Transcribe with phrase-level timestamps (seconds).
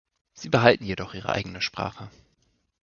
[0.33, 2.09] Sie behalten jedoch ihre eigene Sprache.